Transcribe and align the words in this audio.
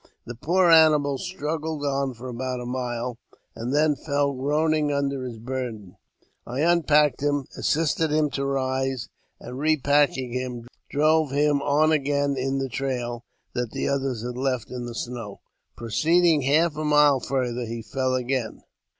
The 0.25 0.33
poor 0.33 0.71
animal 0.71 1.19
struggled 1.19 1.85
on 1.85 2.15
for 2.15 2.27
about 2.27 2.59
a 2.59 2.65
mile, 2.65 3.19
and 3.55 3.71
then 3.71 3.95
fell 3.95 4.33
groaning 4.33 4.91
under 4.91 5.23
his 5.23 5.37
burden. 5.37 5.95
I 6.43 6.61
unpacked 6.61 7.21
him, 7.21 7.45
assisted 7.55 8.09
him 8.09 8.31
to 8.31 8.43
rise, 8.47 9.09
and, 9.39 9.59
repacking 9.59 10.33
him, 10.33 10.65
drove 10.89 11.29
him 11.29 11.61
on 11.61 11.91
again 11.91 12.35
in 12.35 12.57
the 12.57 12.67
trail 12.67 13.25
that 13.53 13.69
the 13.73 13.87
others 13.87 14.23
had 14.25 14.37
left 14.37 14.71
in 14.71 14.87
the 14.87 14.95
snow. 14.95 15.41
Proceeding 15.77 16.41
half 16.41 16.75
a 16.75 16.83
mile 16.83 17.19
further, 17.19 17.67
he 17.67 17.83
fell 17.83 18.15
again. 18.15 18.63